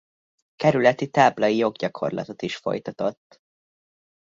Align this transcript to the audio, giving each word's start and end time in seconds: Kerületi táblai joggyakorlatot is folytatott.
Kerületi 0.55 1.07
táblai 1.09 1.57
joggyakorlatot 1.57 2.41
is 2.41 2.55
folytatott. 2.55 3.41